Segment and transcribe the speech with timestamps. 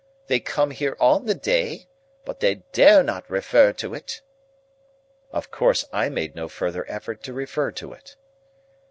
[0.25, 1.85] They come here on the day,
[2.25, 4.23] but they dare not refer to it."
[5.31, 8.15] Of course I made no further effort to refer to it.